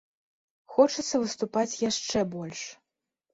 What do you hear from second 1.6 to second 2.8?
яшчэ больш.